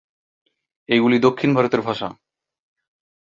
এইগুলি 0.89 1.17
দক্ষিণ 1.19 1.49
ভারতের 1.53 1.81
ভাষা। 1.81 2.07